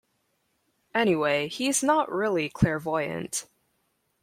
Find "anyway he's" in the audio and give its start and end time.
0.95-1.83